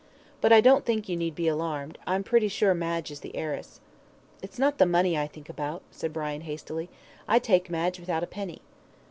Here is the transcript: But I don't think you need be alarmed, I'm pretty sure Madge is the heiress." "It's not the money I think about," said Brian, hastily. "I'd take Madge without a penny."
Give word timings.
But 0.41 0.51
I 0.51 0.61
don't 0.61 0.83
think 0.83 1.07
you 1.07 1.15
need 1.15 1.35
be 1.35 1.47
alarmed, 1.47 1.99
I'm 2.07 2.23
pretty 2.23 2.47
sure 2.47 2.73
Madge 2.73 3.11
is 3.11 3.19
the 3.19 3.35
heiress." 3.35 3.79
"It's 4.41 4.57
not 4.57 4.79
the 4.79 4.87
money 4.87 5.15
I 5.15 5.27
think 5.27 5.47
about," 5.47 5.83
said 5.91 6.11
Brian, 6.11 6.41
hastily. 6.41 6.89
"I'd 7.27 7.43
take 7.43 7.69
Madge 7.69 7.99
without 7.99 8.23
a 8.23 8.25
penny." 8.25 8.61